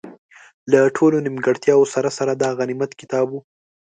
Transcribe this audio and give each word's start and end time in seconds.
له 0.71 0.79
ټولو 0.97 1.17
نیمګړتیاوو 1.25 1.91
سره 1.93 2.09
سره، 2.17 2.31
دا 2.33 2.49
غنیمت 2.59 2.91
کتاب 3.01 3.27
وو. 3.29 3.39